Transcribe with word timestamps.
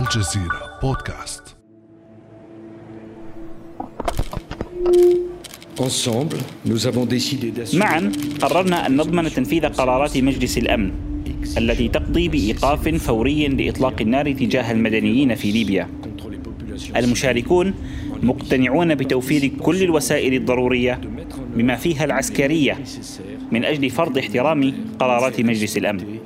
الجزيرة 0.00 0.78
بودكاست. 0.82 1.42
معا 7.74 8.12
قررنا 8.40 8.86
أن 8.86 8.96
نضمن 8.96 9.30
تنفيذ 9.30 9.66
قرارات 9.66 10.18
مجلس 10.18 10.58
الأمن 10.58 10.92
التي 11.58 11.88
تقضي 11.88 12.28
بإيقاف 12.28 12.88
فوري 12.88 13.48
لإطلاق 13.48 14.00
النار 14.00 14.32
تجاه 14.32 14.72
المدنيين 14.72 15.34
في 15.34 15.52
ليبيا. 15.52 15.88
المشاركون 16.96 17.74
مقتنعون 18.22 18.94
بتوفير 18.94 19.50
كل 19.62 19.82
الوسائل 19.82 20.34
الضرورية 20.34 21.00
بما 21.56 21.76
فيها 21.76 22.04
العسكرية 22.04 22.78
من 23.52 23.64
أجل 23.64 23.90
فرض 23.90 24.18
احترام 24.18 24.74
قرارات 24.98 25.40
مجلس 25.40 25.76
الأمن. 25.76 26.18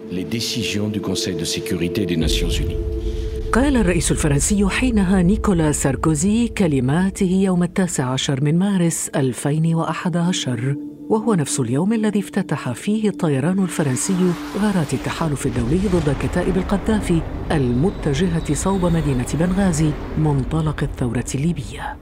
قال 3.54 3.76
الرئيس 3.76 4.12
الفرنسي 4.12 4.68
حينها 4.68 5.22
نيكولا 5.22 5.72
ساركوزي 5.72 6.48
كلماته 6.48 7.42
يوم 7.44 7.62
التاسع 7.62 8.04
عشر 8.04 8.44
من 8.44 8.58
مارس 8.58 9.08
2011 9.08 10.76
وهو 11.08 11.34
نفس 11.34 11.60
اليوم 11.60 11.92
الذي 11.92 12.20
افتتح 12.20 12.72
فيه 12.72 13.08
الطيران 13.08 13.58
الفرنسي 13.58 14.32
غارات 14.58 14.94
التحالف 14.94 15.46
الدولي 15.46 15.80
ضد 15.88 16.16
كتائب 16.22 16.56
القذافي 16.56 17.22
المتجهة 17.52 18.54
صوب 18.54 18.84
مدينة 18.84 19.26
بنغازي 19.34 19.90
منطلق 20.18 20.82
الثورة 20.82 21.26
الليبية. 21.34 21.96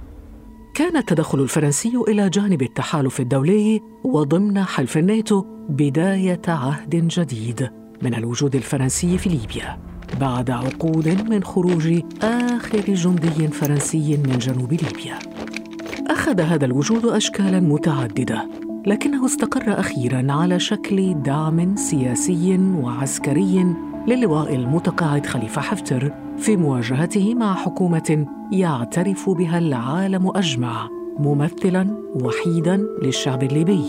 كان 0.75 0.97
التدخل 0.97 1.41
الفرنسي 1.41 1.93
إلى 2.09 2.31
جانب 2.31 2.63
التحالف 2.63 3.21
الدولي 3.21 3.81
وضمن 4.05 4.63
حلف 4.63 4.99
الناتو 4.99 5.45
بداية 5.69 6.43
عهد 6.49 7.09
جديد 7.09 7.71
من 8.03 8.15
الوجود 8.15 8.57
الفرنسي 8.57 9.19
في 9.19 9.29
ليبيا 9.29 9.92
بعد 10.21 10.51
عقود 10.51 11.31
من 11.31 11.45
خروج 11.45 12.01
آخر 12.23 12.81
جندي 12.81 13.49
فرنسي 13.49 14.17
من 14.17 14.39
جنوب 14.39 14.73
ليبيا. 14.73 15.19
أخذ 16.07 16.41
هذا 16.41 16.65
الوجود 16.65 17.05
أشكالا 17.05 17.61
متعددة 17.61 18.49
لكنه 18.87 19.27
استقر 19.27 19.81
أخيرا 19.81 20.33
على 20.33 20.61
شكل 20.61 21.23
دعم 21.23 21.77
سياسي 21.77 22.59
وعسكري 22.59 23.75
للواء 24.09 24.55
المتقاعد 24.55 25.27
خليفة 25.27 25.61
حفتر 25.61 26.13
في 26.39 26.57
مواجهته 26.57 27.35
مع 27.35 27.55
حكومة 27.55 28.27
يعترف 28.53 29.31
بها 29.31 29.59
العالم 29.59 30.37
أجمع 30.37 30.89
ممثلا 31.19 31.97
وحيدا 32.23 32.87
للشعب 33.03 33.43
الليبي 33.43 33.85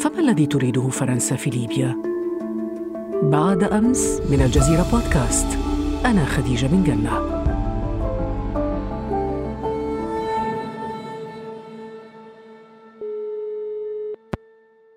فما 0.00 0.18
الذي 0.18 0.46
تريده 0.46 0.88
فرنسا 0.88 1.36
في 1.36 1.50
ليبيا 1.50 2.07
بعد 3.22 3.62
أمس 3.62 4.20
من 4.30 4.42
الجزيرة 4.42 4.86
بودكاست. 4.92 5.46
أنا 6.04 6.24
خديجة 6.24 6.66
بن 6.66 6.84
جنة. 6.84 7.38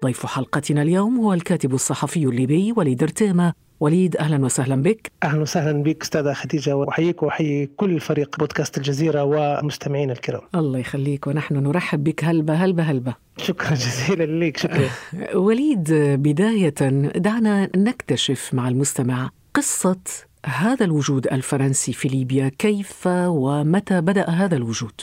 ضيف 0.03 0.25
حلقتنا 0.25 0.81
اليوم 0.81 1.17
هو 1.17 1.33
الكاتب 1.33 1.73
الصحفي 1.73 2.25
الليبي 2.25 2.73
وليد 2.77 3.03
ارتيما 3.03 3.53
وليد 3.81 4.17
أهلا 4.17 4.45
وسهلا 4.45 4.75
بك. 4.75 5.11
أهلا 5.23 5.41
وسهلا 5.41 5.83
بك 5.83 6.01
أستاذة 6.01 6.33
خديجة 6.33 6.75
وأحييك 6.75 7.23
وأحيي 7.23 7.65
كل 7.65 7.99
فريق 7.99 8.39
بودكاست 8.39 8.77
الجزيرة 8.77 9.23
ومستمعينا 9.23 10.13
الكرام. 10.13 10.41
الله 10.55 10.79
يخليك 10.79 11.27
ونحن 11.27 11.55
نرحب 11.55 12.03
بك 12.03 12.23
هلبة 12.23 12.53
هلبة 12.53 12.83
هلبة. 12.83 13.15
شكرا 13.37 13.73
جزيلا 13.83 14.45
لك 14.45 14.57
شكرا. 14.57 14.89
وليد 15.45 15.93
بداية 15.93 16.73
دعنا 17.15 17.69
نكتشف 17.75 18.53
مع 18.53 18.67
المستمع 18.67 19.29
قصة 19.53 19.99
هذا 20.45 20.85
الوجود 20.85 21.27
الفرنسي 21.27 21.93
في 21.93 22.07
ليبيا. 22.07 22.51
كيف 22.59 23.07
ومتى 23.07 24.01
بدأ 24.01 24.29
هذا 24.29 24.55
الوجود؟ 24.55 25.01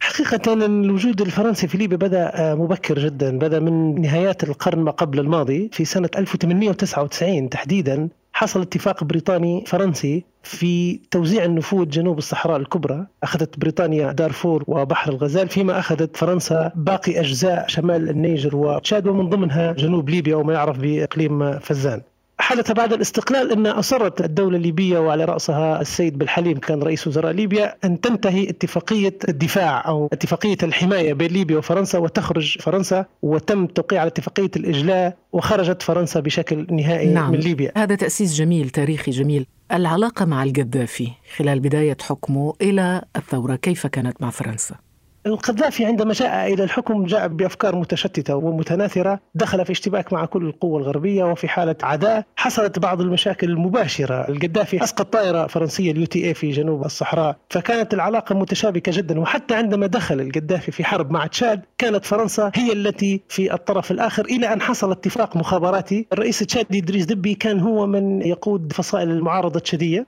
حقيقة 0.00 0.52
الوجود 0.54 1.20
الفرنسي 1.20 1.68
في 1.68 1.78
ليبيا 1.78 1.96
بدأ 1.96 2.32
آه، 2.34 2.54
مبكر 2.54 2.98
جدا. 2.98 3.38
بدأ 3.38 3.60
من 3.60 4.00
نهايات 4.00 4.44
القرن 4.44 4.78
ما 4.78 4.90
قبل 4.90 5.20
الماضي 5.20 5.70
في 5.72 5.84
سنة 5.84 6.10
1899 6.16 7.48
تحديدا. 7.48 8.08
حصل 8.40 8.60
اتفاق 8.60 9.04
بريطاني 9.04 9.64
فرنسي 9.66 10.24
في 10.42 11.00
توزيع 11.10 11.44
النفوذ 11.44 11.88
جنوب 11.88 12.18
الصحراء 12.18 12.56
الكبرى. 12.56 13.06
أخذت 13.22 13.58
بريطانيا 13.58 14.12
دارفور 14.12 14.64
وبحر 14.66 15.12
الغزال 15.12 15.48
فيما 15.48 15.78
أخذت 15.78 16.16
فرنسا 16.16 16.72
باقي 16.74 17.20
أجزاء 17.20 17.64
شمال 17.68 18.10
النيجر 18.10 18.56
وتشاد 18.56 19.06
ومن 19.06 19.28
ضمنها 19.28 19.72
جنوب 19.72 20.10
ليبيا 20.10 20.36
وما 20.36 20.52
يعرف 20.52 20.78
بإقليم 20.78 21.58
فزان. 21.58 22.02
حدث 22.40 22.72
بعد 22.72 22.92
الاستقلال 22.92 23.52
أن 23.52 23.66
أصرت 23.66 24.20
الدولة 24.20 24.56
الليبية 24.56 24.98
وعلى 24.98 25.24
رأسها 25.24 25.80
السيد 25.80 26.18
بن 26.18 26.31
حليم 26.31 26.58
كان 26.58 26.82
رئيس 26.82 27.06
وزراء 27.06 27.32
ليبيا 27.32 27.76
أن 27.84 28.00
تنتهي 28.00 28.48
اتفاقية 28.50 29.18
الدفاع 29.28 29.88
أو 29.88 30.08
اتفاقية 30.12 30.56
الحماية 30.62 31.12
بين 31.12 31.30
ليبيا 31.30 31.58
وفرنسا 31.58 31.98
وتخرج 31.98 32.58
فرنسا 32.58 33.04
وتم 33.22 33.64
التوقيع 33.64 34.00
على 34.00 34.08
اتفاقية 34.08 34.50
الإجلاء 34.56 35.16
وخرجت 35.32 35.82
فرنسا 35.82 36.20
بشكل 36.20 36.66
نهائي 36.70 37.08
نعم. 37.08 37.32
من 37.32 37.38
ليبيا 37.38 37.72
هذا 37.76 37.94
تأسيس 37.94 38.34
جميل 38.34 38.70
تاريخي 38.70 39.10
جميل 39.10 39.46
العلاقة 39.72 40.24
مع 40.24 40.42
القذافي 40.42 41.08
خلال 41.36 41.60
بداية 41.60 41.96
حكمه 42.02 42.54
إلى 42.62 43.02
الثورة 43.16 43.56
كيف 43.56 43.86
كانت 43.86 44.22
مع 44.22 44.30
فرنسا؟ 44.30 44.89
القذافي 45.26 45.84
عندما 45.84 46.12
جاء 46.12 46.52
إلى 46.54 46.64
الحكم 46.64 47.04
جاء 47.04 47.28
بأفكار 47.28 47.76
متشتتة 47.76 48.36
ومتناثرة 48.36 49.20
دخل 49.34 49.64
في 49.64 49.72
اشتباك 49.72 50.12
مع 50.12 50.24
كل 50.24 50.46
القوى 50.46 50.80
الغربية 50.80 51.24
وفي 51.24 51.48
حالة 51.48 51.76
عداء. 51.82 52.24
حصلت 52.36 52.78
بعض 52.78 53.00
المشاكل 53.00 53.50
المباشرة. 53.50 54.28
القذافي 54.28 54.84
أسقط 54.84 55.12
طائرة 55.12 55.46
فرنسية 55.46 55.92
ال 55.92 56.06
UTA 56.06 56.34
في 56.34 56.50
جنوب 56.50 56.84
الصحراء. 56.84 57.36
فكانت 57.50 57.94
العلاقة 57.94 58.34
متشابكة 58.34 58.92
جدا. 58.94 59.20
وحتى 59.20 59.54
عندما 59.54 59.86
دخل 59.86 60.20
القذافي 60.20 60.72
في 60.72 60.84
حرب 60.84 61.10
مع 61.10 61.26
تشاد 61.26 61.62
كانت 61.78 62.04
فرنسا 62.04 62.52
هي 62.54 62.72
التي 62.72 63.20
في 63.28 63.54
الطرف 63.54 63.90
الآخر 63.90 64.24
إلى 64.24 64.52
أن 64.52 64.60
حصل 64.60 64.90
اتفاق 64.90 65.36
مخابراتي. 65.36 66.06
الرئيس 66.12 66.42
التشادي 66.42 66.78
إدريس 66.78 67.04
دبي 67.04 67.34
كان 67.34 67.60
هو 67.60 67.86
من 67.86 68.22
يقود 68.22 68.72
فصائل 68.72 69.10
المعارضة 69.10 69.56
التشادية. 69.56 70.06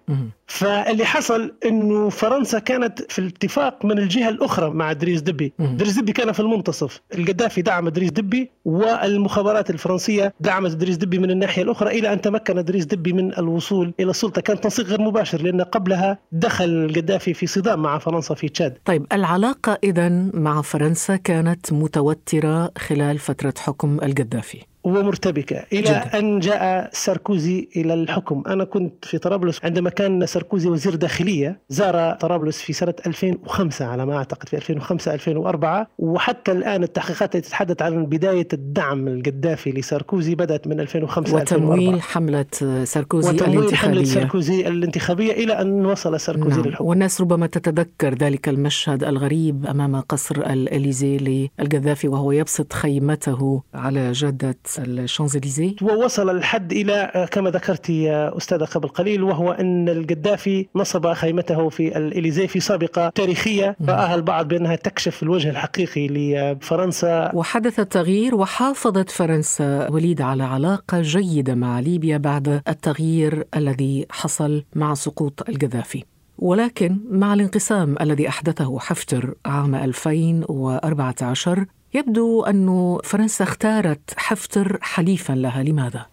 فاللي 0.53 1.05
حصل 1.05 1.55
إنه 1.67 2.09
فرنسا 2.09 2.59
كانت 2.59 3.13
في 3.13 3.19
الاتفاق 3.19 3.85
من 3.85 3.99
الجهة 3.99 4.29
الأخرى 4.29 4.71
مع 4.71 4.93
إدريس 4.93 5.21
دبي، 5.21 5.53
إدريس 5.59 5.99
دبي 5.99 6.13
كان 6.13 6.33
في 6.33 6.41
المنتصف، 6.41 7.01
القذافي 7.15 7.63
دعم 7.63 7.89
دريس 7.89 8.11
دبي 8.11 8.51
والمخابرات 8.65 9.71
الفرنسية 9.71 10.35
دعمت 10.41 10.71
دريس 10.71 10.97
دبي 10.97 11.19
من 11.19 11.31
الناحية 11.31 11.63
الأخرى 11.63 11.99
إلى 11.99 12.13
أن 12.13 12.21
تمكن 12.21 12.65
دريس 12.65 12.85
دبي 12.85 13.13
من 13.13 13.39
الوصول 13.39 13.95
إلى 14.01 14.11
السلطة، 14.11 14.41
كان 14.41 14.61
تنسيق 14.61 14.87
غير 14.87 15.01
مباشر 15.01 15.43
لأن 15.43 15.61
قبلها 15.61 16.19
دخل 16.33 16.65
القذافي 16.65 17.35
في 17.35 17.47
صدام 17.47 17.83
مع 17.83 17.99
فرنسا 17.99 18.35
في 18.35 18.49
تشاد. 18.49 18.79
طيب 18.85 19.07
العلاقة 19.13 19.79
اذا 19.85 20.09
مع 20.35 20.63
فرنسا 20.63 21.17
كانت 21.17 21.73
متوترة 21.73 22.73
خلال 22.79 23.19
فترة 23.19 23.55
حكم 23.59 24.01
القذافي. 24.03 24.59
ومرتبكة 24.85 25.65
إلى 25.73 25.81
جدا. 25.83 26.19
أن 26.19 26.39
جاء 26.39 26.91
ساركوزي 26.93 27.69
إلى 27.77 27.95
الحكم 27.95 28.43
أنا 28.47 28.65
كنت 28.65 29.05
في 29.05 29.19
طرابلس 29.19 29.65
عندما 29.65 29.91
كان 29.91 30.27
ساركوزي 30.27 30.69
وزير 30.69 30.95
داخلية 30.95 31.61
زار 31.69 32.15
طرابلس 32.15 32.59
في 32.63 32.73
سنة 32.73 32.95
2005 33.07 33.87
على 33.87 34.07
ما 34.07 34.17
أعتقد 34.17 34.49
في 34.49 34.57
2005 34.57 35.15
2004 35.15 35.87
وحتى 35.99 36.53
الآن 36.53 36.83
التحقيقات 36.83 37.35
التي 37.35 37.49
تتحدث 37.49 37.83
عن 37.83 38.07
بداية 38.07 38.49
الدعم 38.53 39.09
القذافي 39.09 39.71
لساركوزي 39.71 40.35
بدأت 40.35 40.67
من 40.67 40.81
2005 40.81 41.37
وتمويل 41.37 41.95
2004. 41.95 42.01
حملة 42.01 42.85
ساركوزي 42.85 43.29
وتمويل 43.29 43.59
الانتخابية 43.59 43.77
حملة 43.77 44.05
ساركوزي 44.05 44.69
الانتخابية 44.69 45.33
إلى 45.33 45.61
أن 45.61 45.87
وصل 45.87 46.21
ساركوزي 46.21 46.57
نعم. 46.57 46.67
للحكم 46.67 46.85
والناس 46.85 47.21
ربما 47.21 47.47
تتذكر 47.47 48.15
ذلك 48.15 48.49
المشهد 48.49 49.05
الغريب 49.05 49.67
أمام 49.67 50.01
قصر 50.01 50.37
الإليزي 50.37 51.49
للقذافي 51.59 52.09
وهو 52.09 52.33
يبسط 52.33 52.73
خيمته 52.73 53.63
على 53.75 54.13
جادة 54.13 54.57
الشانزليزيه. 54.79 55.75
ووصل 55.83 56.31
الحد 56.31 56.73
إلى 56.73 57.29
كما 57.31 57.51
ذكرت 57.51 57.91
يا 57.91 58.37
أستاذة 58.37 58.65
قبل 58.65 58.89
قليل 58.89 59.23
وهو 59.23 59.53
أن 59.53 59.89
القذافي 59.89 60.67
نصب 60.77 61.13
خيمته 61.13 61.69
في 61.69 61.97
الإليزيه 61.99 62.47
في 62.47 62.61
سابقة 62.61 63.09
تاريخية 63.09 63.77
راها 63.89 64.15
البعض 64.15 64.49
بأنها 64.49 64.77
تكشف 64.77 65.23
الوجه 65.23 65.51
الحقيقي 65.51 66.09
لفرنسا 66.09 67.31
وحدث 67.35 67.81
التغيير 67.81 68.35
وحافظت 68.35 69.11
فرنسا 69.11 69.91
وليد 69.91 70.21
على 70.21 70.43
علاقة 70.43 71.01
جيدة 71.03 71.55
مع 71.55 71.81
ليبيا 71.81 72.17
بعد 72.19 72.63
التغيير 72.69 73.45
الذي 73.57 74.07
حصل 74.11 74.65
مع 74.75 74.95
سقوط 74.95 75.49
القذافي. 75.49 76.05
ولكن 76.43 76.99
مع 77.11 77.35
الانقسام 77.35 77.97
الذي 78.01 78.29
أحدثه 78.29 78.79
حفتر 78.79 79.35
عام 79.47 79.75
2014 79.75 81.67
يبدو 81.95 82.43
أن 82.43 82.99
فرنسا 83.05 83.45
اختارت 83.45 84.01
حفتر 84.17 84.79
حليفا 84.81 85.33
لها. 85.33 85.63
لماذا؟ 85.63 86.07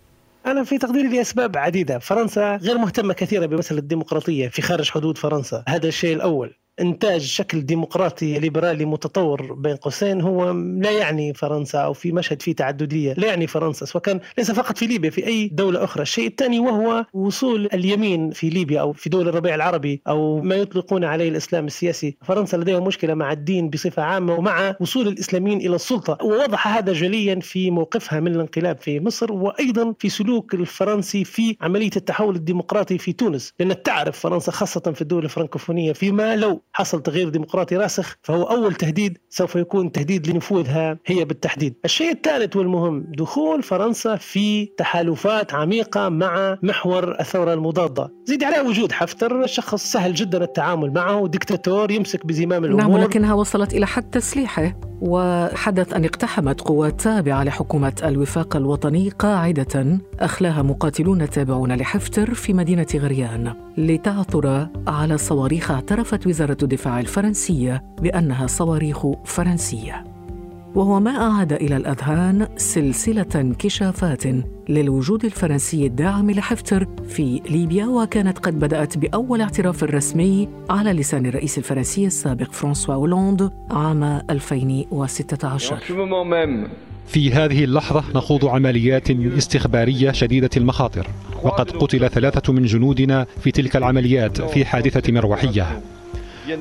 أنا 0.46 0.64
في 0.64 0.78
تقديري 0.78 1.18
لأسباب 1.18 1.58
عديدة. 1.58 2.00
فرنسا 2.00 2.56
غير 2.56 2.78
مهتمة 2.78 3.14
كثيرا 3.14 3.46
بمسألة 3.46 3.80
الديمقراطية 3.80 4.48
في 4.48 4.62
خارج 4.62 4.90
حدود 4.90 5.18
فرنسا. 5.18 5.64
هذا 5.68 5.88
الشيء 5.88 6.16
الأول. 6.16 6.54
إنتاج 6.82 7.22
شكل 7.22 7.66
ديمقراطي 7.66 8.40
ليبرالي 8.40 8.86
متطور 8.86 9.54
بين 9.54 9.76
قوسين 9.76 10.22
هو 10.22 10.52
لا 10.82 10.92
يعني 10.92 11.34
فرنسا 11.34 11.80
أو 11.80 11.94
في 11.94 12.12
مشهد 12.12 12.42
فيه 12.42 12.56
تعددية 12.56 13.14
لا 13.14 13.28
يعني 13.28 13.48
فرنسا 13.48 13.86
سواء 13.86 14.04
كان 14.04 14.20
ليس 14.38 14.52
فقط 14.52 14.78
في 14.78 14.86
ليبيا 14.86 15.10
في 15.10 15.28
أي 15.28 15.48
دولة 15.48 15.84
أخرى. 15.84 16.02
الشيء 16.04 16.28
الثاني 16.28 16.60
وهو 16.60 17.06
وصول 17.14 17.70
اليمين 17.74 18.32
في 18.32 18.50
ليبيا 18.50 18.82
أو 18.82 18.94
في 18.94 19.10
دول 19.10 19.28
الربيع 19.28 19.56
العربي 19.56 20.02
أو 20.08 20.42
ما 20.42 20.56
يطلقون 20.56 21.04
عليه 21.04 21.30
الإسلام 21.30 21.66
السياسي. 21.66 22.18
فرنسا 22.22 22.58
لديها 22.58 22.80
مشكلة 22.80 23.14
مع 23.14 23.32
الدين 23.32 23.70
بصفة 23.70 24.04
عامة 24.04 24.36
ومع 24.36 24.76
وصول 24.80 25.08
الإسلاميين 25.08 25.58
إلى 25.58 25.76
السلطة. 25.76 26.18
ووضح 26.24 26.68
هذا 26.68 26.94
جليا 26.94 27.40
في 27.40 27.72
موقفها 27.72 28.20
من 28.20 28.36
الانقلاب 28.36 28.78
في 28.78 29.00
مصر 29.00 29.32
وأيضا 29.32 29.94
في 30.00 30.10
سلوك 30.10 30.54
الفرنسي 30.54 31.24
في 31.24 31.58
عملية 31.62 31.92
التحول 31.96 32.36
الديمقراطي 32.36 32.98
في 32.98 33.14
تونس. 33.14 33.54
لأن 33.60 33.84
تعرف 33.84 34.20
فرنسا 34.20 34.52
خاصة 34.52 34.92
في 34.92 35.02
الدول 35.02 35.24
الفرنكوفونية 35.24 35.94
فيما 35.94 36.36
لو 36.36 36.62
حصل 36.74 37.04
تغيير 37.04 37.30
ديمقراطي 37.30 37.76
راسخ 37.78 38.18
فهو 38.22 38.44
أول 38.44 38.76
تهديد 38.76 39.18
سوف 39.30 39.56
يكون 39.56 39.92
تهديد 39.92 40.28
لنفوذها 40.28 40.98
هي 41.06 41.26
بالتحديد. 41.26 41.76
الشيء 41.86 42.12
الثالث 42.12 42.56
والمهم 42.56 43.06
دخول 43.18 43.64
فرنسا 43.64 44.16
في 44.16 44.66
تحالفات 44.66 45.54
عميقة 45.54 46.10
مع 46.10 46.58
محور 46.64 47.20
الثورة 47.20 47.54
المضادة. 47.54 48.14
زيد 48.26 48.44
عليه 48.44 48.62
وجود 48.62 48.92
حفتر 48.92 49.48
شخص 49.48 49.92
سهل 49.92 50.14
جدا 50.14 50.44
التعامل 50.44 50.94
معه 50.94 51.28
دكتاتور 51.28 51.92
يمسك 51.92 52.26
بزمام 52.26 52.66
الأمور. 52.66 52.82
نعم 52.82 52.92
ولكنها 52.92 53.34
وصلت 53.34 53.74
إلى 53.74 53.88
حد 53.88 54.10
تسليحه. 54.10 54.89
وحدث 55.02 55.94
أن 55.94 56.06
اقتحمت 56.06 56.62
قوات 56.62 57.02
تابعة 57.02 57.44
لحكومة 57.44 57.94
الوفاق 58.04 58.56
الوطني 58.56 59.10
قاعدة 59.10 60.00
أخلاها 60.20 60.62
مقاتلون 60.62 61.30
تابعون 61.30 61.72
لحفتر 61.76 62.34
في 62.34 62.54
مدينة 62.54 62.88
غريان 62.96 63.54
لتعثر 63.78 64.68
على 64.88 65.18
صواريخ 65.18 65.72
اعترفت 65.72 66.28
وزارة 66.28 66.58
الدفاع 66.64 67.00
الفرنسية 67.00 67.84
بأنها 68.02 68.48
صواريخ 68.48 69.06
فرنسية. 69.26 70.09
وهو 70.76 71.00
ما 71.00 71.12
أعاد 71.12 71.54
إلى 71.54 71.78
الأذهان 71.78 72.48
سلسلة 72.58 73.26
انكشافات 73.36 74.24
للوجود 74.70 75.26
الفرنسي 75.26 75.86
الداعم 75.86 76.32
لحفتر 76.32 76.88
في 77.08 77.42
ليبيا 77.50 77.86
وكانت 77.86 78.40
قد 78.40 78.60
بدأت 78.60 78.98
بأول 78.98 79.42
اعتراف 79.42 79.84
رسمي 79.84 80.50
على 80.70 80.94
لسان 80.94 81.26
الرئيس 81.26 81.58
الفرنسي 81.58 82.06
السابق 82.06 82.52
فرانسوا 82.52 82.94
أولاند 82.94 83.52
عام 83.72 84.04
2016 84.30 85.80
في 87.08 87.32
هذه 87.34 87.64
اللحظة 87.64 88.04
نخوض 88.16 88.46
عمليات 88.46 89.12
استخبارية 89.12 90.12
شديدة 90.12 90.50
المخاطر 90.58 91.08
وقد 91.44 91.72
قتل 91.72 92.10
ثلاثة 92.10 92.54
من 92.54 92.66
جنودنا 92.66 93.26
في 93.42 93.52
تلك 93.52 93.76
العمليات 93.76 94.42
في 94.42 94.66
حادثة 94.66 95.14
مروحية. 95.14 95.82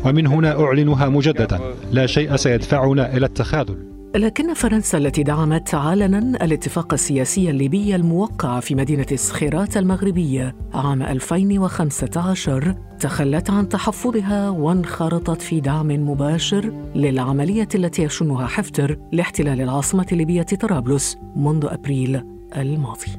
ومن 0.04 0.26
هنا 0.26 0.60
أعلنها 0.64 1.08
مجددا 1.08 1.60
لا 1.92 2.06
شيء 2.06 2.36
سيدفعنا 2.36 3.16
إلى 3.16 3.26
التخاذل. 3.26 3.97
لكن 4.14 4.54
فرنسا 4.54 4.98
التي 4.98 5.22
دعمت 5.22 5.74
علنا 5.74 6.18
الاتفاق 6.18 6.92
السياسي 6.92 7.50
الليبي 7.50 7.94
الموقع 7.94 8.60
في 8.60 8.74
مدينة 8.74 9.06
سخيرات 9.14 9.76
المغربية 9.76 10.56
عام 10.74 11.02
2015 11.02 12.74
تخلت 13.00 13.50
عن 13.50 13.68
تحفظها 13.68 14.50
وانخرطت 14.50 15.42
في 15.42 15.60
دعم 15.60 15.86
مباشر 15.86 16.72
للعملية 16.94 17.68
التي 17.74 18.02
يشنها 18.02 18.46
حفتر 18.46 18.98
لاحتلال 19.12 19.60
العاصمة 19.60 20.06
الليبية 20.12 20.42
طرابلس 20.42 21.16
منذ 21.36 21.66
أبريل 21.66 22.22
الماضي. 22.56 23.10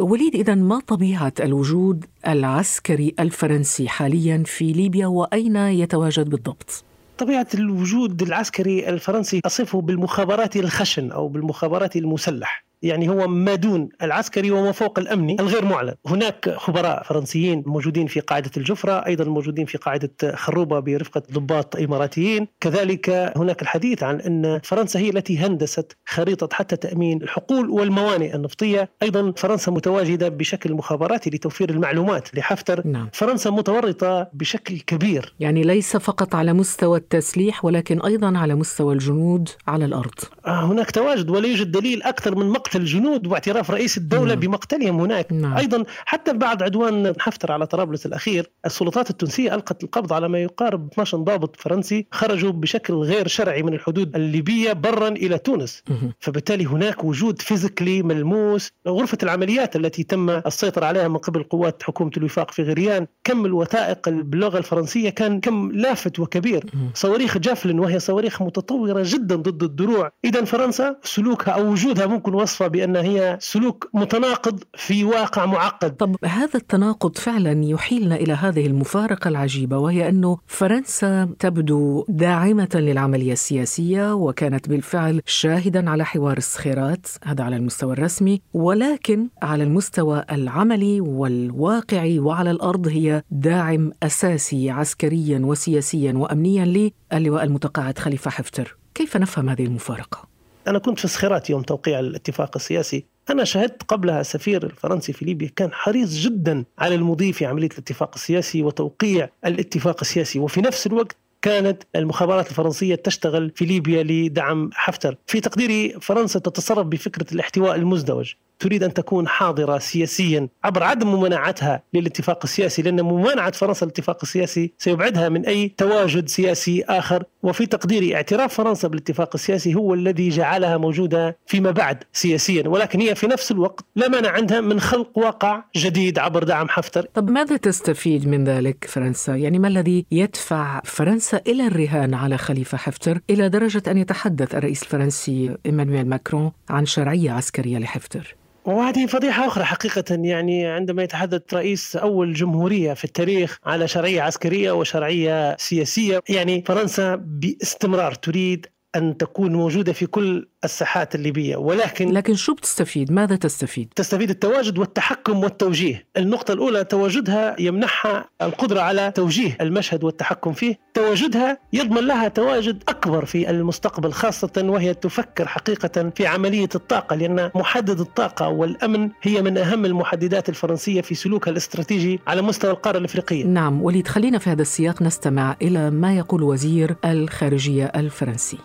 وليد 0.00 0.34
إذا 0.34 0.54
ما 0.54 0.80
طبيعة 0.86 1.32
الوجود 1.40 2.04
العسكري 2.26 3.14
الفرنسي 3.20 3.88
حاليا 3.88 4.42
في 4.46 4.72
ليبيا 4.72 5.06
وأين 5.06 5.56
يتواجد 5.56 6.30
بالضبط؟ 6.30 6.87
طبيعة 7.18 7.46
الوجود 7.54 8.22
العسكري 8.22 8.88
الفرنسي 8.88 9.40
أصفه 9.46 9.80
بالمخابرات 9.80 10.56
الخشن 10.56 11.12
أو 11.12 11.28
بالمخابرات 11.28 11.96
المسلح 11.96 12.67
يعني 12.82 13.08
هو 13.08 13.28
ما 13.28 13.54
دون 13.54 13.88
العسكري 14.02 14.50
وما 14.50 14.72
فوق 14.72 14.98
الامني 14.98 15.36
الغير 15.40 15.64
معلن، 15.64 15.94
هناك 16.06 16.50
خبراء 16.50 17.02
فرنسيين 17.02 17.62
موجودين 17.66 18.06
في 18.06 18.20
قاعدة 18.20 18.50
الجفرة، 18.56 18.92
أيضا 18.92 19.24
موجودين 19.24 19.66
في 19.66 19.78
قاعدة 19.78 20.10
خروبة 20.34 20.80
برفقة 20.80 21.22
ضباط 21.32 21.76
إماراتيين، 21.76 22.48
كذلك 22.60 23.32
هناك 23.36 23.62
الحديث 23.62 24.02
عن 24.02 24.20
أن 24.20 24.60
فرنسا 24.64 25.00
هي 25.00 25.10
التي 25.10 25.38
هندست 25.38 25.96
خريطة 26.06 26.48
حتى 26.52 26.76
تأمين 26.76 27.22
الحقول 27.22 27.70
والموانئ 27.70 28.34
النفطية، 28.34 28.90
أيضا 29.02 29.32
فرنسا 29.36 29.70
متواجدة 29.70 30.28
بشكل 30.28 30.72
مخابراتي 30.72 31.30
لتوفير 31.30 31.70
المعلومات 31.70 32.28
لحفتر، 32.34 32.86
نعم. 32.86 33.08
فرنسا 33.12 33.50
متورطة 33.50 34.28
بشكل 34.32 34.80
كبير. 34.80 35.34
يعني 35.40 35.62
ليس 35.62 35.96
فقط 35.96 36.34
على 36.34 36.52
مستوى 36.52 36.98
التسليح 36.98 37.64
ولكن 37.64 38.00
أيضا 38.00 38.38
على 38.38 38.54
مستوى 38.54 38.94
الجنود 38.94 39.48
على 39.66 39.84
الأرض. 39.84 40.14
آه 40.46 40.64
هناك 40.64 40.90
تواجد 40.90 41.30
ولا 41.30 41.48
يوجد 41.48 41.70
دليل 41.70 42.02
أكثر 42.02 42.36
من 42.36 42.46
مقتل 42.50 42.67
مقتل 42.68 42.80
الجنود 42.80 43.26
واعتراف 43.26 43.70
رئيس 43.70 43.98
الدولة 43.98 44.28
نعم. 44.28 44.40
بمقتلهم 44.40 45.00
هناك 45.00 45.32
نعم. 45.32 45.56
أيضا 45.56 45.84
حتى 46.04 46.32
بعد 46.32 46.62
عدوان 46.62 47.12
حفتر 47.18 47.52
على 47.52 47.66
طرابلس 47.66 48.06
الأخير 48.06 48.50
السلطات 48.66 49.10
التونسية 49.10 49.54
ألقت 49.54 49.84
القبض 49.84 50.12
على 50.12 50.28
ما 50.28 50.38
يقارب 50.38 50.88
12 50.92 51.18
ضابط 51.18 51.56
فرنسي 51.56 52.06
خرجوا 52.12 52.52
بشكل 52.52 52.94
غير 52.94 53.28
شرعي 53.28 53.62
من 53.62 53.74
الحدود 53.74 54.16
الليبية 54.16 54.72
برا 54.72 55.08
إلى 55.08 55.38
تونس 55.38 55.82
مه. 55.88 56.12
فبالتالي 56.20 56.64
هناك 56.64 57.04
وجود 57.04 57.42
physically 57.42 58.02
ملموس 58.02 58.72
غرفة 58.88 59.18
العمليات 59.22 59.76
التي 59.76 60.02
تم 60.02 60.30
السيطرة 60.30 60.86
عليها 60.86 61.08
من 61.08 61.16
قبل 61.16 61.42
قوات 61.42 61.82
حكومة 61.82 62.10
الوفاق 62.16 62.50
في 62.50 62.62
غريان 62.62 63.06
كم 63.24 63.46
الوثائق 63.46 64.08
باللغة 64.08 64.58
الفرنسية 64.58 65.10
كان 65.10 65.40
كم 65.40 65.72
لافت 65.72 66.18
وكبير 66.18 66.64
مه. 66.74 66.90
صواريخ 66.94 67.38
جافلين 67.38 67.78
وهي 67.80 67.98
صواريخ 67.98 68.42
متطورة 68.42 69.02
جدا 69.06 69.36
ضد 69.36 69.62
الدروع 69.62 70.12
إذا 70.24 70.44
فرنسا 70.44 70.96
سلوكها 71.02 71.52
أو 71.52 71.70
وجودها 71.70 72.06
ممكن 72.06 72.34
وصفها 72.58 72.68
بأن 72.68 72.96
هي 72.96 73.38
سلوك 73.40 73.90
متناقض 73.94 74.62
في 74.74 75.04
واقع 75.04 75.46
معقد 75.46 75.96
طب 75.96 76.16
هذا 76.24 76.54
التناقض 76.54 77.18
فعلا 77.18 77.64
يحيلنا 77.64 78.16
إلى 78.16 78.32
هذه 78.32 78.66
المفارقة 78.66 79.28
العجيبة 79.28 79.78
وهي 79.78 80.08
أنه 80.08 80.38
فرنسا 80.46 81.28
تبدو 81.38 82.04
داعمة 82.08 82.68
للعملية 82.74 83.32
السياسية 83.32 84.14
وكانت 84.14 84.68
بالفعل 84.68 85.22
شاهدا 85.26 85.90
على 85.90 86.04
حوار 86.04 86.36
الصخيرات 86.36 87.06
هذا 87.24 87.44
على 87.44 87.56
المستوى 87.56 87.92
الرسمي 87.92 88.40
ولكن 88.54 89.28
على 89.42 89.64
المستوى 89.64 90.24
العملي 90.32 91.00
والواقعي 91.00 92.18
وعلى 92.18 92.50
الأرض 92.50 92.88
هي 92.88 93.22
داعم 93.30 93.92
أساسي 94.02 94.70
عسكريا 94.70 95.38
وسياسيا 95.44 96.12
وأمنيا 96.12 96.90
للواء 97.12 97.44
المتقاعد 97.44 97.98
خليفة 97.98 98.30
حفتر 98.30 98.76
كيف 98.94 99.16
نفهم 99.16 99.48
هذه 99.48 99.64
المفارقة؟ 99.64 100.37
أنا 100.68 100.78
كنت 100.78 100.98
في 100.98 101.08
صخيرات 101.08 101.50
يوم 101.50 101.62
توقيع 101.62 102.00
الاتفاق 102.00 102.56
السياسي. 102.56 103.04
أنا 103.30 103.44
شهدت 103.44 103.82
قبلها 103.82 104.20
السفير 104.20 104.66
الفرنسي 104.66 105.12
في 105.12 105.24
ليبيا. 105.24 105.50
كان 105.56 105.72
حريص 105.72 106.14
جدا 106.14 106.64
على 106.78 106.94
المضي 106.94 107.32
في 107.32 107.46
عملية 107.46 107.68
الاتفاق 107.72 108.10
السياسي 108.14 108.62
وتوقيع 108.62 109.28
الاتفاق 109.46 109.96
السياسي. 110.00 110.38
وفي 110.38 110.60
نفس 110.60 110.86
الوقت 110.86 111.16
كانت 111.42 111.82
المخابرات 111.96 112.50
الفرنسية 112.50 112.94
تشتغل 112.94 113.52
في 113.54 113.64
ليبيا 113.64 114.02
لدعم 114.02 114.70
حفتر. 114.72 115.16
في 115.26 115.40
تقديري 115.40 116.00
فرنسا 116.00 116.38
تتصرف 116.38 116.86
بفكرة 116.86 117.34
الاحتواء 117.34 117.74
المزدوج. 117.76 118.32
تريد 118.58 118.82
أن 118.82 118.94
تكون 118.94 119.28
حاضرة 119.28 119.78
سياسيا 119.78 120.48
عبر 120.64 120.82
عدم 120.82 121.08
ممانعتها 121.14 121.82
للاتفاق 121.94 122.40
السياسي 122.44 122.82
لأن 122.82 123.02
ممانعة 123.02 123.50
فرنسا 123.50 123.84
للاتفاق 123.84 124.18
السياسي 124.22 124.72
سيبعدها 124.78 125.28
من 125.28 125.46
أي 125.46 125.74
تواجد 125.76 126.28
سياسي 126.28 126.84
آخر 126.84 127.24
وفي 127.42 127.66
تقديري 127.66 128.14
اعتراف 128.14 128.54
فرنسا 128.54 128.88
بالاتفاق 128.88 129.30
السياسي 129.34 129.74
هو 129.74 129.94
الذي 129.94 130.28
جعلها 130.28 130.76
موجودة 130.76 131.36
فيما 131.46 131.70
بعد 131.70 132.04
سياسيا 132.12 132.68
ولكن 132.68 133.00
هي 133.00 133.14
في 133.14 133.26
نفس 133.26 133.50
الوقت 133.50 133.84
لا 133.96 134.08
مانع 134.08 134.30
عندها 134.30 134.60
من 134.60 134.80
خلق 134.80 135.18
واقع 135.18 135.62
جديد 135.76 136.18
عبر 136.18 136.44
دعم 136.44 136.68
حفتر 136.68 137.02
طب 137.14 137.30
ماذا 137.30 137.56
تستفيد 137.56 138.28
من 138.28 138.44
ذلك 138.44 138.84
فرنسا؟ 138.88 139.36
يعني 139.36 139.58
ما 139.58 139.68
الذي 139.68 140.06
يدفع 140.10 140.80
فرنسا 140.84 141.40
إلى 141.46 141.66
الرهان 141.66 142.14
على 142.14 142.38
خليفة 142.38 142.78
حفتر 142.78 143.20
إلى 143.30 143.48
درجة 143.48 143.82
أن 143.90 143.98
يتحدث 143.98 144.54
الرئيس 144.54 144.82
الفرنسي 144.82 145.56
إيمانويل 145.66 146.08
ماكرون 146.08 146.52
عن 146.70 146.86
شرعية 146.86 147.30
عسكرية 147.30 147.78
لحفتر؟ 147.78 148.36
وهذه 148.64 149.06
فضيحة 149.06 149.46
أخرى 149.46 149.64
حقيقة 149.64 150.04
يعني 150.10 150.66
عندما 150.66 151.02
يتحدث 151.02 151.54
رئيس 151.54 151.96
أول 151.96 152.32
جمهورية 152.32 152.94
في 152.94 153.04
التاريخ 153.04 153.58
على 153.64 153.88
شرعية 153.88 154.22
عسكرية 154.22 154.72
وشرعية 154.72 155.56
سياسية 155.56 156.20
يعني 156.28 156.64
فرنسا 156.66 157.14
باستمرار 157.16 158.14
تريد 158.14 158.66
أن 158.96 159.16
تكون 159.16 159.52
موجودة 159.52 159.92
في 159.92 160.06
كل 160.06 160.48
الساحات 160.64 161.14
الليبية 161.14 161.56
ولكن 161.56 162.12
لكن 162.12 162.34
شو 162.34 162.54
بتستفيد؟ 162.54 163.12
ماذا 163.12 163.36
تستفيد؟ 163.36 163.92
تستفيد 163.96 164.30
التواجد 164.30 164.78
والتحكم 164.78 165.42
والتوجيه 165.44 166.06
النقطة 166.16 166.52
الأولى 166.52 166.84
تواجدها 166.84 167.56
يمنحها 167.60 168.28
القدرة 168.42 168.80
على 168.80 169.12
توجيه 169.14 169.56
المشهد 169.60 170.04
والتحكم 170.04 170.52
فيه 170.52 170.78
تواجدها 170.94 171.58
يضمن 171.72 172.06
لها 172.06 172.28
تواجد 172.28 172.82
أكبر 172.88 173.24
في 173.24 173.50
المستقبل 173.50 174.12
خاصة 174.12 174.52
وهي 174.56 174.94
تفكر 174.94 175.48
حقيقة 175.48 176.10
في 176.16 176.26
عملية 176.26 176.68
الطاقة 176.74 177.16
لأن 177.16 177.50
محدد 177.54 178.00
الطاقة 178.00 178.48
والأمن 178.48 179.10
هي 179.22 179.42
من 179.42 179.58
أهم 179.58 179.84
المحددات 179.84 180.48
الفرنسية 180.48 181.00
في 181.00 181.14
سلوكها 181.14 181.50
الاستراتيجي 181.50 182.20
على 182.26 182.42
مستوى 182.42 182.70
القارة 182.70 182.98
الإفريقية 182.98 183.44
نعم 183.44 183.82
وليد 183.82 184.08
خلينا 184.08 184.38
في 184.38 184.50
هذا 184.50 184.62
السياق 184.62 185.02
نستمع 185.02 185.56
إلى 185.62 185.90
ما 185.90 186.16
يقول 186.16 186.42
وزير 186.42 186.96
الخارجية 187.04 187.84
الفرنسي 187.84 188.58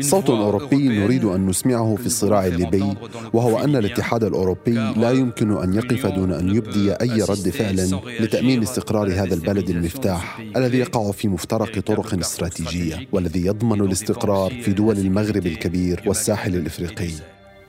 صوت 0.00 0.30
أوروبي 0.30 0.88
نريد 0.88 1.24
أن 1.24 1.46
نسمعه 1.46 1.96
في 1.96 2.06
الصراع 2.06 2.46
الليبي 2.46 2.94
وهو 3.32 3.58
أن 3.64 3.76
الاتحاد 3.76 4.24
الأوروبي 4.24 4.74
لا 4.74 5.10
يمكن 5.10 5.56
أن 5.62 5.74
يقف 5.74 6.06
دون 6.06 6.32
أن 6.32 6.56
يبدي 6.56 6.92
أي 6.92 7.22
رد 7.22 7.48
فعل 7.50 8.00
لتأمين 8.20 8.62
استقرار 8.62 9.12
هذا 9.12 9.34
البلد 9.34 9.70
المفتاح 9.70 10.40
الذي 10.56 10.78
يقع 10.78 11.10
في 11.10 11.28
مفترق 11.28 11.78
طرق 11.80 12.14
استراتيجية 12.18 13.06
والذي 13.12 13.46
يضمن 13.46 13.80
الاستقرار 13.80 14.50
في 14.62 14.72
دول 14.72 14.98
المغرب 14.98 15.46
الكبير 15.46 16.02
والساحل 16.06 16.54
الإفريقي. 16.54 17.10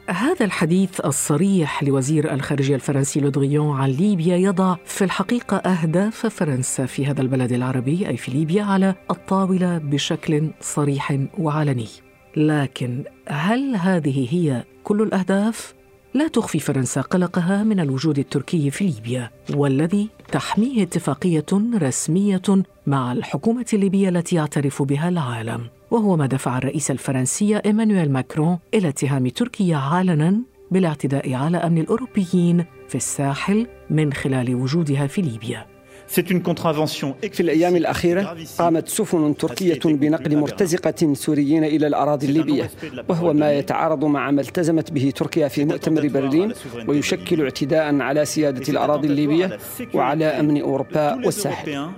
هذا 0.08 0.46
الحديث 0.46 1.00
الصريح 1.06 1.84
لوزير 1.84 2.34
الخارجية 2.34 2.76
الفرنسي 2.76 3.20
لودغيون 3.20 3.78
عن 3.78 3.90
ليبيا 3.90 4.38
يضع 4.38 4.76
في 4.86 5.04
الحقيقة 5.04 5.58
أهداف 5.58 6.26
فرنسا 6.26 6.86
في 6.86 7.06
هذا 7.06 7.22
البلد 7.22 7.52
العربي 7.52 8.08
أي 8.08 8.18
في 8.18 8.32
ليبيا 8.32 8.64
على 8.64 8.96
الطاولة 9.12 9.78
بشكل 9.78 10.50
صريح 10.62 11.20
وعلني 11.38 11.88
لكن 12.38 13.04
هل 13.28 13.76
هذه 13.76 14.28
هي 14.32 14.64
كل 14.84 15.02
الأهداف؟ 15.02 15.74
لا 16.14 16.28
تخفي 16.28 16.60
فرنسا 16.60 17.02
قلقها 17.02 17.64
من 17.64 17.80
الوجود 17.80 18.20
التركي 18.20 18.72
في 18.72 18.86
ليبيا 18.86 19.32
والذي 19.56 20.10
تحميه 20.32 20.84
اتفاقية 20.84 21.46
رسمية 21.76 22.64
مع 22.88 23.12
الحكومة 23.12 23.66
الليبية 23.74 24.10
التي 24.10 24.36
يعترف 24.36 24.84
بها 24.84 25.10
العالم 25.10 25.68
وهو 25.96 26.16
ما 26.18 26.26
دفع 26.26 26.58
الرئيس 26.58 26.92
الفرنسي 26.92 27.58
إيمانويل 27.58 28.12
ماكرون 28.12 28.60
إلى 28.74 28.88
اتهام 28.88 29.28
تركيا 29.28 29.78
علنا 29.78 30.42
بالاعتداء 30.72 31.34
على 31.34 31.58
أمن 31.58 31.78
الأوروبيين 31.78 32.66
في 32.88 32.96
الساحل 32.96 33.68
من 33.90 34.14
خلال 34.14 34.56
وجودها 34.56 35.08
في 35.08 35.22
ليبيا. 35.22 35.66
في 37.32 37.40
الأيام 37.40 37.76
الأخيرة 37.76 38.38
قامت 38.58 38.88
سفن 38.88 39.38
تركية 39.38 39.80
بنقل 39.86 40.38
مرتزقة 40.38 41.14
سوريين 41.14 41.64
إلى 41.64 41.88
الأراضي 41.88 42.26
الليبية 42.28 42.70
وهو 43.10 43.34
ما 43.34 43.54
يتعارض 43.54 44.06
مع 44.06 44.32
ما 44.32 44.42
التزمت 44.42 44.92
به 44.92 45.14
تركيا 45.16 45.48
في 45.48 45.66
مؤتمر 45.66 46.08
برلين 46.08 46.54
ويشكل 46.88 47.42
اعتداء 47.42 48.00
على 48.02 48.26
سيادة 48.26 48.64
الأراضي 48.70 49.08
الليبية 49.08 49.58
وعلى 49.94 50.26
أمن 50.26 50.62
أوروبا 50.62 51.26
والساحل. 51.26 51.90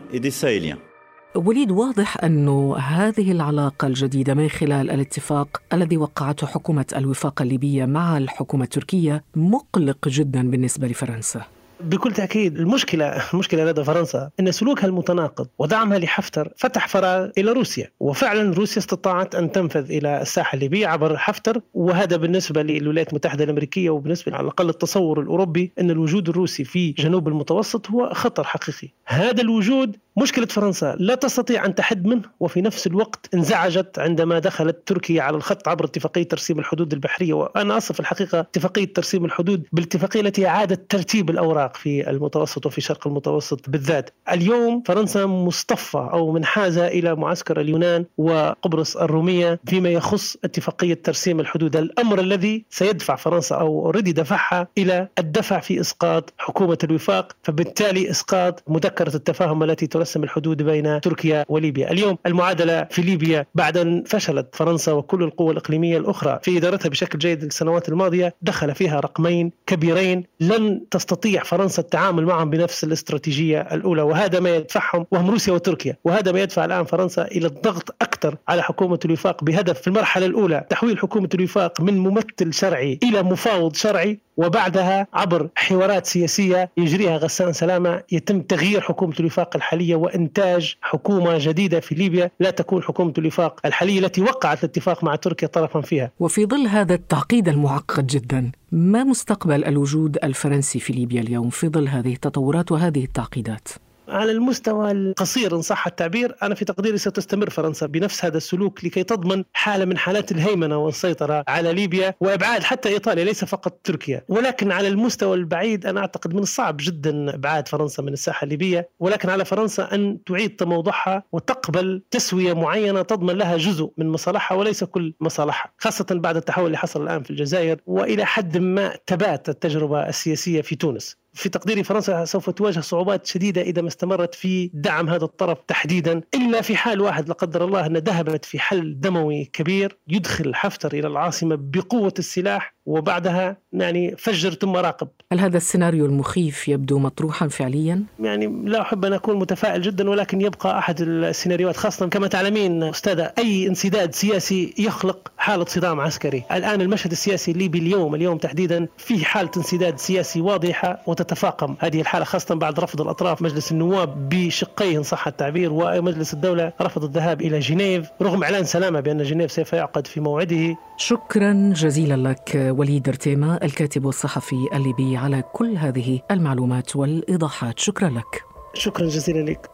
وليد 1.37 1.71
واضح 1.71 2.23
أن 2.23 2.47
هذه 2.73 3.31
العلاقة 3.31 3.87
الجديدة 3.87 4.33
من 4.33 4.49
خلال 4.49 4.91
الاتفاق 4.91 5.61
الذي 5.73 5.97
وقعته 5.97 6.47
حكومة 6.47 6.85
الوفاق 6.95 7.41
الليبية 7.41 7.85
مع 7.85 8.17
الحكومة 8.17 8.63
التركية 8.63 9.23
مقلق 9.35 10.07
جدا 10.07 10.49
بالنسبة 10.49 10.87
لفرنسا. 10.87 11.56
بكل 11.79 12.13
تأكيد 12.13 12.59
المشكلة 12.59 13.21
المشكلة 13.33 13.65
لدى 13.65 13.83
فرنسا 13.83 14.29
أن 14.39 14.51
سلوكها 14.51 14.87
المتناقض 14.87 15.47
ودعمها 15.59 15.99
لحفتر 15.99 16.53
فتح 16.57 16.87
فراغ 16.87 17.29
إلى 17.37 17.51
روسيا 17.51 17.89
وفعلا 17.99 18.53
روسيا 18.53 18.77
استطاعت 18.77 19.35
أن 19.35 19.51
تنفذ 19.51 19.91
إلى 19.91 20.21
الساحة 20.21 20.55
الليبية 20.55 20.87
عبر 20.87 21.17
حفتر 21.17 21.61
وهذا 21.73 22.17
بالنسبة 22.17 22.61
للولايات 22.61 23.09
المتحدة 23.09 23.43
الأمريكية 23.43 23.89
وبالنسبة 23.89 24.35
على 24.35 24.43
الأقل 24.43 24.69
التصور 24.69 25.21
الأوروبي 25.21 25.71
أن 25.79 25.91
الوجود 25.91 26.29
الروسي 26.29 26.63
في 26.63 26.91
جنوب 26.91 27.27
المتوسط 27.27 27.91
هو 27.91 28.13
خطر 28.13 28.43
حقيقي. 28.43 28.87
هذا 29.05 29.41
الوجود 29.41 29.97
مشكلة 30.17 30.45
فرنسا 30.45 30.95
لا 30.99 31.15
تستطيع 31.15 31.65
أن 31.65 31.75
تحد 31.75 32.05
منه 32.05 32.21
وفي 32.39 32.61
نفس 32.61 32.87
الوقت 32.87 33.29
انزعجت 33.33 33.99
عندما 33.99 34.39
دخلت 34.39 34.77
تركيا 34.85 35.21
على 35.21 35.37
الخط 35.37 35.67
عبر 35.67 35.85
اتفاقية 35.85 36.23
ترسيم 36.23 36.59
الحدود 36.59 36.93
البحرية 36.93 37.33
وأنا 37.33 37.77
أصف 37.77 37.99
الحقيقة 37.99 38.39
اتفاقية 38.39 38.93
ترسيم 38.93 39.25
الحدود 39.25 39.63
بالاتفاقية 39.71 40.21
التي 40.21 40.47
أعادت 40.47 40.91
ترتيب 40.91 41.29
الأوراق. 41.29 41.66
في 41.75 42.09
المتوسط 42.09 42.65
وفي 42.65 42.81
شرق 42.81 43.07
المتوسط 43.07 43.69
بالذات. 43.69 44.09
اليوم 44.31 44.83
فرنسا 44.85 45.25
مصطفى 45.25 45.97
أو 46.13 46.31
منحازة 46.31 46.87
إلى 46.87 47.15
معسكر 47.15 47.61
اليونان 47.61 48.05
وقبرص 48.17 48.97
الرومية 48.97 49.59
فيما 49.67 49.89
يخص 49.89 50.37
اتفاقية 50.43 50.93
ترسيم 50.93 51.39
الحدود. 51.39 51.75
الأمر 51.75 52.19
الذي 52.19 52.65
سيدفع 52.69 53.15
فرنسا 53.15 53.55
أو 53.55 53.85
أوريدي 53.85 54.11
دفعها 54.11 54.67
إلى 54.77 55.07
الدفع 55.19 55.59
في 55.59 55.79
إسقاط 55.79 56.33
حكومة 56.37 56.77
الوفاق 56.83 57.35
فبالتالي 57.43 58.09
إسقاط 58.09 58.63
مذكرة 58.67 59.15
التفاهم 59.15 59.63
التي 59.63 59.87
ترسم 59.87 60.23
الحدود 60.23 60.61
بين 60.63 61.01
تركيا 61.01 61.45
وليبيا. 61.49 61.91
اليوم 61.91 62.17
المعادلة 62.25 62.83
في 62.83 63.01
ليبيا 63.01 63.45
بعد 63.55 63.77
أن 63.77 64.03
فشلت 64.07 64.55
فرنسا 64.55 64.91
وكل 64.91 65.23
القوى 65.23 65.51
الإقليمية 65.51 65.97
الأخرى 65.97 66.39
في 66.43 66.57
إدارتها 66.57 66.89
بشكل 66.89 67.19
جيد 67.19 67.43
السنوات 67.43 67.89
الماضية 67.89 68.35
دخل 68.41 68.75
فيها 68.75 68.99
رقمين 68.99 69.51
كبيرين 69.67 70.23
لن 70.39 70.81
تستطيع 70.91 71.43
فرنسا 71.43 71.56
التعامل 71.65 72.25
معهم 72.25 72.49
بنفس 72.49 72.83
الاستراتيجية 72.83 73.61
الأولى 73.61 74.01
وهذا 74.01 74.39
ما 74.39 74.55
يدفعهم 74.55 75.05
وهم 75.11 75.29
روسيا 75.29 75.53
وتركيا 75.53 75.95
وهذا 76.03 76.31
ما 76.31 76.39
يدفع 76.39 76.65
الآن 76.65 76.85
فرنسا 76.85 77.25
إلى 77.25 77.47
الضغط 77.47 77.95
أكثر 78.01 78.35
على 78.47 78.63
حكومة 78.63 78.99
الوفاق 79.05 79.43
بهدف 79.43 79.81
في 79.81 79.87
المرحلة 79.87 80.25
الأولى 80.25 80.65
تحويل 80.69 80.99
حكومة 80.99 81.29
الوفاق 81.33 81.81
من 81.81 81.97
ممثل 81.97 82.53
شرعي 82.53 82.99
إلى 83.03 83.23
مفاوض 83.23 83.75
شرعي 83.75 84.19
وبعدها 84.37 85.07
عبر 85.13 85.49
حوارات 85.55 86.05
سياسية 86.05 86.71
يجريها 86.77 87.17
غسان 87.17 87.53
سلامة 87.53 88.03
يتم 88.11 88.41
تغيير 88.41 88.81
حكومة 88.81 89.13
الوفاق 89.19 89.55
الحالية 89.55 89.95
وإنتاج 89.95 90.75
حكومة 90.81 91.37
جديدة 91.37 91.79
في 91.79 91.95
ليبيا 91.95 92.31
لا 92.39 92.49
تكون 92.49 92.83
حكومة 92.83 93.13
الوفاق 93.17 93.59
الحالية 93.65 93.99
التي 93.99 94.21
وقعت 94.21 94.63
الاتفاق 94.63 95.03
مع 95.03 95.15
تركيا 95.15 95.47
طرفا 95.47 95.81
فيها. 95.81 96.11
وفي 96.19 96.45
ظل 96.45 96.67
هذا 96.67 96.93
التعقيد 96.93 97.47
المعقد 97.47 98.07
جدا 98.07 98.51
ما 98.71 99.03
مستقبل 99.03 99.65
الوجود 99.65 100.17
الفرنسي 100.23 100.79
في 100.79 100.93
ليبيا 100.93 101.21
اليوم 101.21 101.49
في 101.49 101.67
ظل 101.67 101.87
هذه 101.87 102.13
التطورات 102.13 102.71
وهذه 102.71 103.03
التعقيدات؟ 103.03 103.67
على 104.09 104.31
المستوى 104.31 104.91
القصير 104.91 105.55
إن 105.55 105.61
صح 105.61 105.87
التعبير 105.87 106.35
أنا 106.43 106.55
في 106.55 106.65
تقديري 106.65 106.97
ستستمر 106.97 107.49
فرنسا 107.49 107.85
بنفس 107.85 108.25
هذا 108.25 108.37
السلوك 108.37 108.85
لكي 108.85 109.03
تضمن 109.03 109.43
حالة 109.53 109.85
من 109.85 109.97
حالات 109.97 110.31
الهيمنة 110.31 110.77
والسيطرة 110.77 111.43
على 111.47 111.73
ليبيا 111.73 112.13
وإبعاد 112.19 112.63
حتى 112.63 112.89
إيطاليا 112.89 113.23
ليس 113.23 113.45
فقط 113.45 113.79
تركيا. 113.83 114.23
ولكن 114.29 114.71
على 114.71 114.87
المستوى 114.87 115.37
البعيد 115.37 115.85
أنا 115.85 115.99
أعتقد 115.99 116.33
من 116.33 116.39
الصعب 116.41 116.77
جدا 116.79 117.35
إبعاد 117.35 117.67
فرنسا 117.67 118.03
من 118.03 118.13
الساحة 118.13 118.43
الليبية. 118.43 118.89
ولكن 118.99 119.29
على 119.29 119.45
فرنسا 119.45 119.89
أن 119.93 120.23
تعيد 120.25 120.55
تموضعها 120.55 121.23
وتقبل 121.31 122.01
تسوية 122.11 122.53
معينة 122.53 123.01
تضمن 123.01 123.35
لها 123.35 123.57
جزء 123.57 123.91
من 123.97 124.09
مصالحها 124.09 124.57
وليس 124.57 124.83
كل 124.83 125.13
مصالحها 125.19 125.73
خاصة 125.77 126.05
بعد 126.11 126.35
التحول 126.35 126.65
اللي 126.65 126.77
حصل 126.77 127.03
الآن 127.03 127.23
في 127.23 127.29
الجزائر 127.31 127.77
وإلى 127.85 128.25
حد 128.25 128.57
ما 128.57 128.95
تبات 129.05 129.49
التجربة 129.49 130.09
السياسية 130.09 130.61
في 130.61 130.75
تونس. 130.75 131.17
في 131.37 131.49
تقديري 131.49 131.83
فرنسا 131.83 132.25
سوف 132.25 132.49
تواجه 132.49 132.79
صعوبات 132.79 133.25
شديدة 133.25 133.61
إذا 133.61 133.81
ما 133.81 133.87
استمرت 133.87 134.35
في 134.35 134.71
دعم 134.73 135.09
هذا 135.09 135.25
الطرف 135.25 135.57
تحديدا. 135.67 136.21
إلا 136.35 136.61
في 136.61 136.75
حال 136.75 137.01
واحد 137.01 137.27
لا 137.27 137.33
قدر 137.33 137.65
الله 137.65 137.85
أن 137.85 137.97
ذهبت 137.97 138.45
في 138.45 138.59
حل 138.59 138.99
دموي 138.99 139.45
كبير 139.45 139.97
يدخل 140.07 140.55
حفتر 140.55 140.93
إلى 140.93 141.07
العاصمة 141.07 141.55
بقوة 141.59 142.13
السلاح. 142.19 142.76
وبعدها 142.87 143.57
يعني 143.73 144.15
فجر 144.17 144.53
ثم 144.53 144.75
راقب. 144.75 145.07
هل 145.33 145.39
هذا 145.39 145.57
السيناريو 145.57 146.05
المخيف 146.05 146.67
يبدو 146.67 146.99
مطروحا 146.99 147.47
فعليا؟ 147.47 148.03
يعني 148.19 148.61
لا 148.65 148.81
أحب 148.81 149.05
أن 149.05 149.13
أكون 149.13 149.35
متفائل 149.39 149.81
جدا 149.81 150.09
ولكن 150.09 150.41
يبقى 150.41 150.77
أحد 150.77 151.01
السيناريوهات 151.01 151.77
خاصة 151.77 152.07
كما 152.07 152.27
تعلمين 152.27 152.83
أستاذة 152.83 153.33
أي 153.37 153.67
انسداد 153.67 154.13
سياسي 154.13 154.73
يخلق 154.77 155.31
حالة 155.37 155.65
صدام 155.65 155.99
عسكري. 155.99 156.43
الآن 156.51 156.81
المشهد 156.81 157.11
السياسي 157.11 157.51
الليبي 157.51 157.79
اليوم 157.79 158.15
اليوم 158.15 158.37
تحديدا 158.37 158.87
في 158.97 159.25
حالة 159.25 159.51
انسداد 159.57 159.99
سياسي 159.99 160.41
واضحة 160.41 161.01
وتتفاقم. 161.07 161.75
هذه 161.79 162.01
الحالة 162.01 162.25
خاصة 162.25 162.55
بعد 162.55 162.79
رفض 162.79 163.01
الأطراف 163.01 163.41
مجلس 163.41 163.71
النواب 163.71 164.29
بشقيه 164.29 164.97
إن 164.97 165.03
صح 165.03 165.27
التعبير 165.27 165.73
ومجلس 165.73 166.33
الدولة 166.33 166.73
رفض 166.81 167.03
الذهاب 167.03 167.41
إلى 167.41 167.59
جنيف 167.59 168.09
رغم 168.21 168.43
إعلان 168.43 168.63
سلامة 168.63 168.99
بأن 168.99 169.23
جنيف 169.23 169.51
سوف 169.51 169.73
يعقد 169.73 170.07
في 170.07 170.19
موعده. 170.19 170.77
شكرا 170.97 171.73
جزيلا 171.75 172.29
لك 172.29 172.73
وليد 172.77 173.07
ارتيما 173.07 173.59
الكاتب 173.63 174.05
والصحفي 174.05 174.67
الليبي 174.73 175.17
على 175.17 175.43
كل 175.53 175.77
هذه 175.77 176.19
المعلومات 176.31 176.95
والإيضاحات. 176.95 177.79
شكرا 177.79 178.09
لك. 178.09 178.43
شكرا 178.73 179.07
جزيلا 179.07 179.51
لك. 179.51 179.69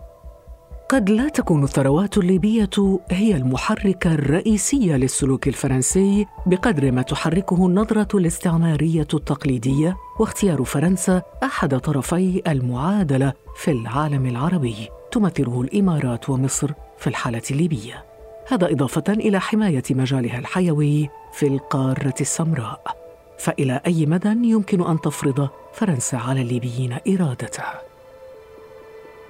قد 0.90 1.10
لا 1.10 1.30
تكون 1.30 1.64
الثروات 1.64 2.18
الليبية 2.18 2.70
هي 3.12 3.36
المحرك 3.36 4.08
الرئيسي 4.08 4.98
للسلوك 4.98 5.48
الفرنسي 5.48 6.26
بقدر 6.46 6.92
ما 6.92 7.02
تحركه 7.02 7.68
النظرة 7.68 8.08
الاستعمارية 8.18 9.08
التقليدية 9.14 9.98
واختيار 10.20 10.64
فرنسا 10.64 11.22
أحد 11.44 11.80
طرفي 11.80 12.42
المعادلة 12.48 13.34
في 13.56 13.72
العالم 13.72 14.26
العربي. 14.26 14.90
تمثله 15.12 15.62
الإمارات 15.62 16.30
ومصر 16.30 16.72
في 16.98 17.08
الحالة 17.08 17.42
الليبية. 17.52 18.13
هذا 18.48 18.72
إضافة 18.72 19.04
إلى 19.10 19.42
حماية 19.42 19.84
مجالها 19.90 20.40
الحيوي 20.40 21.10
في 21.34 21.48
القارة 21.48 22.14
السمراء. 22.22 22.98
فإلى 23.40 23.82
أي 23.88 24.06
مدى 24.06 24.50
يمكن 24.50 24.86
أن 24.88 25.02
تفرض 25.02 25.50
فرنسا 25.74 26.16
على 26.16 26.42
الليبيين 26.42 26.98
إرادتها؟ 27.08 27.82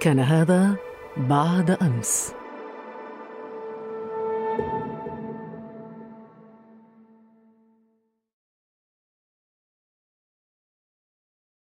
كان 0.00 0.20
هذا 0.20 0.76
بعد 1.16 1.70
أمس. 1.70 2.32